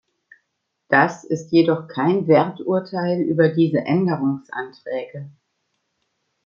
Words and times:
Das 0.89 1.23
ist 1.23 1.51
jedoch 1.51 1.87
kein 1.87 2.25
Werturteil 2.27 3.21
über 3.21 3.49
diese 3.49 3.81
Änderungsanträge. 3.85 5.29